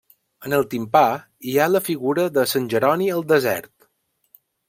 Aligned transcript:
En 0.47 0.53
el 0.59 0.63
timpà 0.69 1.03
hi 1.51 1.53
ha 1.57 1.67
la 1.75 1.81
figura 1.89 2.25
de 2.39 2.47
sant 2.53 2.67
Jeroni 2.73 3.13
al 3.17 3.23
desert. 3.35 3.89